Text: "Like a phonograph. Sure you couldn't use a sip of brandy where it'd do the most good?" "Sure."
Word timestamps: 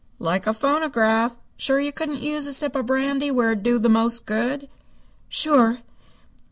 "Like 0.17 0.47
a 0.47 0.53
phonograph. 0.55 1.37
Sure 1.57 1.79
you 1.79 1.91
couldn't 1.91 2.23
use 2.23 2.47
a 2.47 2.53
sip 2.53 2.75
of 2.75 2.87
brandy 2.87 3.29
where 3.29 3.51
it'd 3.51 3.61
do 3.63 3.77
the 3.77 3.87
most 3.87 4.25
good?" 4.25 4.67
"Sure." 5.29 5.77